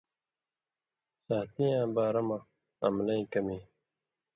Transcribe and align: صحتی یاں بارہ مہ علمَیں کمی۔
صحتی 1.25 1.65
یاں 1.71 1.87
بارہ 1.95 2.21
مہ 2.27 2.37
علمَیں 2.83 3.23
کمی۔ 3.31 3.59